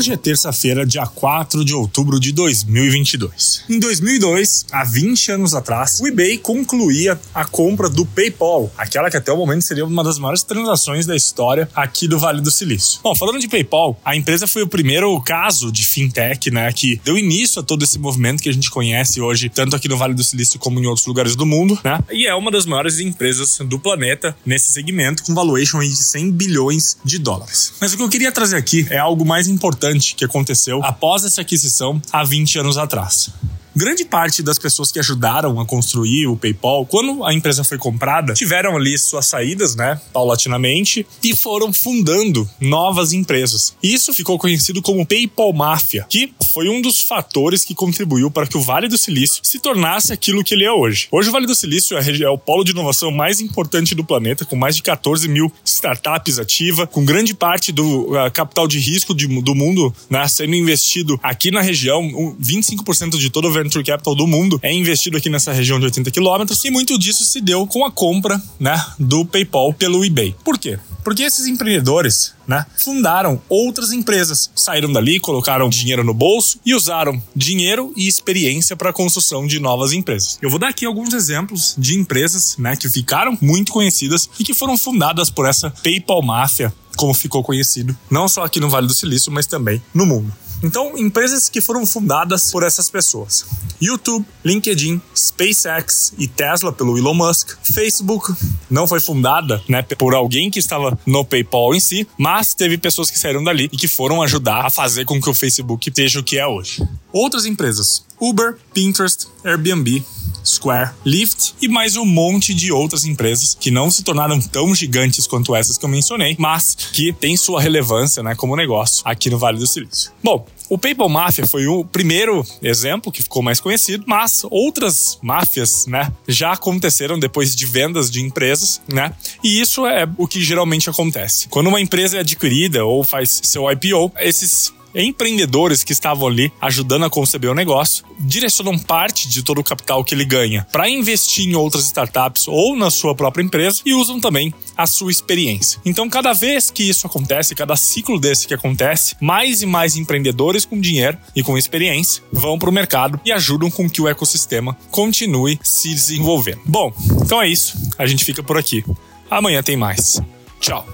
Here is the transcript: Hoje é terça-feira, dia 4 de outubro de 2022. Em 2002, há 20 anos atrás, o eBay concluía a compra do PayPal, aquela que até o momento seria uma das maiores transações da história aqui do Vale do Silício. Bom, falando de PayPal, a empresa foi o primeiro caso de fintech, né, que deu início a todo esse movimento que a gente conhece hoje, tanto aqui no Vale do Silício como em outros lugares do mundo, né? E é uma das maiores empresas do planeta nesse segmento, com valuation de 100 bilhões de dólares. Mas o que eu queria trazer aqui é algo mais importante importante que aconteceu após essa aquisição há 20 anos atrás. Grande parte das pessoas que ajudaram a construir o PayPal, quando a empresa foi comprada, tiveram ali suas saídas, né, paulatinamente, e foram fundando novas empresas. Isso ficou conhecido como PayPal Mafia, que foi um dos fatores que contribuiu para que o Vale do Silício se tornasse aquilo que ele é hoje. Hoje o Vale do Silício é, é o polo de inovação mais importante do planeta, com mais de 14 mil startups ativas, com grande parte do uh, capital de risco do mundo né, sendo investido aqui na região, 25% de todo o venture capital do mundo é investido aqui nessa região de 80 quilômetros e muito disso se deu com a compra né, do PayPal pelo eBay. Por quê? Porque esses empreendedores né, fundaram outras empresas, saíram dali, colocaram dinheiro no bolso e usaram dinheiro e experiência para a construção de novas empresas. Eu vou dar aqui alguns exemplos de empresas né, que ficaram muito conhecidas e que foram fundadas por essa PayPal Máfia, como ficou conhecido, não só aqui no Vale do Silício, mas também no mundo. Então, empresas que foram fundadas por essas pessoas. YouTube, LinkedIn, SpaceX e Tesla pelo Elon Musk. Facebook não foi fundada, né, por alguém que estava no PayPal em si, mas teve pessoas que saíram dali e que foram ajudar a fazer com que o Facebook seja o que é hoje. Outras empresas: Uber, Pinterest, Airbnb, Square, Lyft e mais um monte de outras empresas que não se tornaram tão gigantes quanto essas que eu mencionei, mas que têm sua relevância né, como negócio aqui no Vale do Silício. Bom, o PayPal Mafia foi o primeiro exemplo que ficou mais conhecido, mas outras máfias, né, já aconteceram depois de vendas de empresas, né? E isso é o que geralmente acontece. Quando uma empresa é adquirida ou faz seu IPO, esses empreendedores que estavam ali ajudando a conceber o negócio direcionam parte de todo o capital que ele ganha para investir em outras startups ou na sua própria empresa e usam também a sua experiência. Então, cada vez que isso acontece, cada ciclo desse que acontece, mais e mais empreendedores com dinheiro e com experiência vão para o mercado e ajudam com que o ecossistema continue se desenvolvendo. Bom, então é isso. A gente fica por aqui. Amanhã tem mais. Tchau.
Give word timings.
Hoje 0.00 0.14
é 0.14 0.16
terça-feira, 0.16 0.86
dia 0.86 1.04
4 1.04 1.62
de 1.62 1.74
outubro 1.74 2.18
de 2.18 2.32
2022. 2.32 3.64
Em 3.68 3.78
2002, 3.78 4.64
há 4.72 4.82
20 4.82 5.32
anos 5.32 5.52
atrás, 5.52 6.00
o 6.00 6.06
eBay 6.06 6.38
concluía 6.38 7.20
a 7.34 7.44
compra 7.44 7.86
do 7.86 8.06
PayPal, 8.06 8.72
aquela 8.78 9.10
que 9.10 9.18
até 9.18 9.30
o 9.30 9.36
momento 9.36 9.60
seria 9.60 9.84
uma 9.84 10.02
das 10.02 10.18
maiores 10.18 10.42
transações 10.42 11.04
da 11.04 11.14
história 11.14 11.68
aqui 11.74 12.08
do 12.08 12.18
Vale 12.18 12.40
do 12.40 12.50
Silício. 12.50 12.98
Bom, 13.02 13.14
falando 13.14 13.40
de 13.40 13.46
PayPal, 13.46 14.00
a 14.02 14.16
empresa 14.16 14.46
foi 14.46 14.62
o 14.62 14.66
primeiro 14.66 15.20
caso 15.20 15.70
de 15.70 15.84
fintech, 15.84 16.50
né, 16.50 16.72
que 16.72 16.98
deu 17.04 17.18
início 17.18 17.60
a 17.60 17.62
todo 17.62 17.84
esse 17.84 17.98
movimento 17.98 18.42
que 18.42 18.48
a 18.48 18.54
gente 18.54 18.70
conhece 18.70 19.20
hoje, 19.20 19.50
tanto 19.50 19.76
aqui 19.76 19.86
no 19.86 19.98
Vale 19.98 20.14
do 20.14 20.24
Silício 20.24 20.58
como 20.58 20.80
em 20.80 20.86
outros 20.86 21.06
lugares 21.06 21.36
do 21.36 21.44
mundo, 21.44 21.78
né? 21.84 22.02
E 22.10 22.26
é 22.26 22.34
uma 22.34 22.50
das 22.50 22.64
maiores 22.64 23.00
empresas 23.00 23.58
do 23.66 23.78
planeta 23.78 24.34
nesse 24.46 24.72
segmento, 24.72 25.24
com 25.24 25.34
valuation 25.34 25.80
de 25.80 25.94
100 25.94 26.30
bilhões 26.30 26.96
de 27.04 27.18
dólares. 27.18 27.74
Mas 27.78 27.92
o 27.92 27.98
que 27.98 28.02
eu 28.02 28.08
queria 28.08 28.32
trazer 28.32 28.56
aqui 28.56 28.86
é 28.88 28.96
algo 28.96 29.26
mais 29.26 29.46
importante 29.46 29.89
importante 29.90 30.14
que 30.14 30.24
aconteceu 30.24 30.82
após 30.84 31.24
essa 31.24 31.40
aquisição 31.40 32.00
há 32.12 32.24
20 32.24 32.58
anos 32.60 32.78
atrás. 32.78 33.30
Grande 33.74 34.04
parte 34.04 34.42
das 34.42 34.58
pessoas 34.58 34.90
que 34.90 34.98
ajudaram 34.98 35.60
a 35.60 35.64
construir 35.64 36.26
o 36.26 36.36
PayPal, 36.36 36.84
quando 36.84 37.24
a 37.24 37.32
empresa 37.32 37.62
foi 37.62 37.78
comprada, 37.78 38.34
tiveram 38.34 38.76
ali 38.76 38.98
suas 38.98 39.26
saídas, 39.26 39.76
né, 39.76 40.00
paulatinamente, 40.12 41.06
e 41.22 41.36
foram 41.36 41.72
fundando 41.72 42.48
novas 42.60 43.12
empresas. 43.12 43.76
Isso 43.82 44.12
ficou 44.12 44.38
conhecido 44.38 44.82
como 44.82 45.06
PayPal 45.06 45.52
Mafia, 45.52 46.04
que 46.08 46.32
foi 46.52 46.68
um 46.68 46.82
dos 46.82 47.00
fatores 47.00 47.64
que 47.64 47.74
contribuiu 47.74 48.30
para 48.30 48.46
que 48.46 48.56
o 48.56 48.60
Vale 48.60 48.88
do 48.88 48.98
Silício 48.98 49.40
se 49.44 49.60
tornasse 49.60 50.12
aquilo 50.12 50.42
que 50.42 50.54
ele 50.54 50.64
é 50.64 50.72
hoje. 50.72 51.06
Hoje 51.10 51.28
o 51.28 51.32
Vale 51.32 51.46
do 51.46 51.54
Silício 51.54 51.96
é, 51.96 52.22
é 52.22 52.28
o 52.28 52.38
polo 52.38 52.64
de 52.64 52.72
inovação 52.72 53.12
mais 53.12 53.40
importante 53.40 53.94
do 53.94 54.04
planeta, 54.04 54.44
com 54.44 54.56
mais 54.56 54.74
de 54.74 54.82
14 54.82 55.28
mil 55.28 55.52
startups 55.64 56.38
ativas, 56.38 56.88
com 56.90 57.04
grande 57.04 57.34
parte 57.34 57.70
do 57.70 58.12
uh, 58.12 58.30
capital 58.32 58.66
de 58.66 58.78
risco 58.78 59.14
do 59.14 59.54
mundo 59.54 59.94
né, 60.08 60.26
sendo 60.26 60.54
investido 60.56 61.18
aqui 61.22 61.50
na 61.50 61.60
região, 61.60 62.02
25% 62.40 63.16
de 63.16 63.30
todo 63.30 63.48
o 63.48 63.52
venture 63.70 63.84
capital 63.84 64.16
do 64.16 64.26
mundo 64.26 64.58
é 64.62 64.72
investido 64.72 65.16
aqui 65.16 65.30
nessa 65.30 65.52
região 65.52 65.78
de 65.78 65.84
80 65.84 66.10
quilômetros 66.10 66.64
e 66.64 66.70
muito 66.70 66.98
disso 66.98 67.24
se 67.24 67.40
deu 67.40 67.66
com 67.68 67.84
a 67.84 67.90
compra 67.90 68.42
né, 68.58 68.84
do 68.98 69.24
PayPal 69.24 69.72
pelo 69.72 70.04
eBay. 70.04 70.34
Por 70.44 70.58
quê? 70.58 70.76
Porque 71.04 71.22
esses 71.22 71.46
empreendedores 71.46 72.34
né, 72.46 72.66
fundaram 72.76 73.40
outras 73.48 73.92
empresas, 73.92 74.50
saíram 74.56 74.92
dali, 74.92 75.20
colocaram 75.20 75.68
dinheiro 75.68 76.02
no 76.02 76.12
bolso 76.12 76.58
e 76.66 76.74
usaram 76.74 77.22
dinheiro 77.34 77.92
e 77.96 78.08
experiência 78.08 78.76
para 78.76 78.90
a 78.90 78.92
construção 78.92 79.46
de 79.46 79.60
novas 79.60 79.92
empresas. 79.92 80.36
Eu 80.42 80.50
vou 80.50 80.58
dar 80.58 80.68
aqui 80.68 80.84
alguns 80.84 81.14
exemplos 81.14 81.74
de 81.78 81.96
empresas 81.96 82.56
né, 82.58 82.74
que 82.74 82.88
ficaram 82.88 83.38
muito 83.40 83.72
conhecidas 83.72 84.28
e 84.38 84.44
que 84.44 84.52
foram 84.52 84.76
fundadas 84.76 85.30
por 85.30 85.46
essa 85.46 85.70
PayPal 85.70 86.22
Máfia, 86.22 86.74
como 86.96 87.14
ficou 87.14 87.44
conhecido, 87.44 87.96
não 88.10 88.28
só 88.28 88.44
aqui 88.44 88.58
no 88.58 88.68
Vale 88.68 88.88
do 88.88 88.94
Silício, 88.94 89.30
mas 89.30 89.46
também 89.46 89.80
no 89.94 90.04
mundo. 90.04 90.32
Então, 90.62 90.96
empresas 90.96 91.48
que 91.48 91.60
foram 91.60 91.86
fundadas 91.86 92.50
por 92.50 92.62
essas 92.62 92.90
pessoas. 92.90 93.46
YouTube, 93.80 94.26
LinkedIn, 94.44 95.00
SpaceX 95.16 96.12
e 96.18 96.28
Tesla 96.28 96.70
pelo 96.72 96.98
Elon 96.98 97.14
Musk. 97.14 97.56
Facebook 97.62 98.34
não 98.70 98.86
foi 98.86 99.00
fundada, 99.00 99.62
né, 99.66 99.82
por 99.82 100.14
alguém 100.14 100.50
que 100.50 100.58
estava 100.58 100.98
no 101.06 101.24
PayPal 101.24 101.74
em 101.74 101.80
si, 101.80 102.06
mas 102.18 102.52
teve 102.52 102.76
pessoas 102.76 103.10
que 103.10 103.18
saíram 103.18 103.42
dali 103.42 103.70
e 103.72 103.76
que 103.76 103.88
foram 103.88 104.22
ajudar 104.22 104.66
a 104.66 104.70
fazer 104.70 105.04
com 105.06 105.20
que 105.20 105.30
o 105.30 105.34
Facebook 105.34 105.90
seja 105.94 106.20
o 106.20 106.24
que 106.24 106.38
é 106.38 106.46
hoje. 106.46 106.86
Outras 107.12 107.46
empresas: 107.46 108.04
Uber, 108.20 108.56
Pinterest, 108.74 109.26
Airbnb, 109.42 110.04
Square, 110.44 110.90
Lyft 111.04 111.54
e 111.60 111.68
mais 111.68 111.96
um 111.96 112.04
monte 112.04 112.54
de 112.54 112.72
outras 112.72 113.04
empresas 113.04 113.56
que 113.58 113.70
não 113.70 113.90
se 113.90 114.02
tornaram 114.02 114.40
tão 114.40 114.74
gigantes 114.74 115.26
quanto 115.26 115.54
essas 115.54 115.78
que 115.78 115.84
eu 115.84 115.88
mencionei, 115.88 116.36
mas 116.38 116.74
que 116.74 117.12
têm 117.12 117.36
sua 117.36 117.60
relevância 117.60 118.22
né, 118.22 118.34
como 118.34 118.56
negócio 118.56 119.02
aqui 119.04 119.30
no 119.30 119.38
Vale 119.38 119.58
do 119.58 119.66
Silício. 119.66 120.12
Bom, 120.22 120.46
o 120.70 120.78
PayPal 120.78 121.08
Mafia 121.08 121.46
foi 121.48 121.66
o 121.66 121.84
primeiro 121.84 122.46
exemplo 122.62 123.10
que 123.10 123.24
ficou 123.24 123.42
mais 123.42 123.58
conhecido, 123.58 124.04
mas 124.06 124.44
outras 124.48 125.18
máfias, 125.20 125.84
né, 125.86 126.12
já 126.28 126.52
aconteceram 126.52 127.18
depois 127.18 127.56
de 127.56 127.66
vendas 127.66 128.08
de 128.08 128.20
empresas, 128.20 128.80
né? 128.86 129.12
E 129.42 129.60
isso 129.60 129.84
é 129.84 130.08
o 130.16 130.28
que 130.28 130.40
geralmente 130.40 130.88
acontece. 130.88 131.48
Quando 131.48 131.66
uma 131.66 131.80
empresa 131.80 132.18
é 132.18 132.20
adquirida 132.20 132.84
ou 132.84 133.02
faz 133.02 133.40
seu 133.42 133.68
IPO, 133.68 134.12
esses 134.20 134.72
empreendedores 134.94 135.84
que 135.84 135.92
estavam 135.92 136.28
ali 136.28 136.52
ajudando 136.60 137.04
a 137.04 137.10
conceber 137.10 137.50
o 137.50 137.54
negócio 137.54 138.04
direcionam 138.18 138.78
parte 138.78 139.28
de 139.28 139.42
todo 139.42 139.60
o 139.60 139.64
capital 139.64 140.04
que 140.04 140.14
ele 140.14 140.24
ganha 140.24 140.66
para 140.72 140.88
investir 140.88 141.48
em 141.48 141.54
outras 141.54 141.84
startups 141.86 142.46
ou 142.48 142.76
na 142.76 142.90
sua 142.90 143.14
própria 143.14 143.42
empresa 143.42 143.80
e 143.84 143.94
usam 143.94 144.20
também 144.20 144.52
a 144.76 144.86
sua 144.86 145.10
experiência. 145.10 145.80
Então, 145.84 146.08
cada 146.08 146.32
vez 146.32 146.70
que 146.70 146.82
isso 146.82 147.06
acontece, 147.06 147.54
cada 147.54 147.76
ciclo 147.76 148.18
desse 148.18 148.46
que 148.46 148.54
acontece, 148.54 149.16
mais 149.20 149.62
e 149.62 149.66
mais 149.66 149.96
empreendedores 149.96 150.64
com 150.64 150.80
dinheiro 150.80 151.18
e 151.34 151.42
com 151.42 151.56
experiência 151.56 152.22
vão 152.32 152.58
para 152.58 152.70
o 152.70 152.72
mercado 152.72 153.20
e 153.24 153.32
ajudam 153.32 153.70
com 153.70 153.88
que 153.88 154.00
o 154.00 154.08
ecossistema 154.08 154.76
continue 154.90 155.58
se 155.62 155.88
desenvolvendo. 155.88 156.60
Bom, 156.64 156.92
então 157.22 157.40
é 157.40 157.48
isso. 157.48 157.76
A 157.98 158.06
gente 158.06 158.24
fica 158.24 158.42
por 158.42 158.56
aqui. 158.56 158.84
Amanhã 159.30 159.62
tem 159.62 159.76
mais. 159.76 160.20
Tchau. 160.60 160.86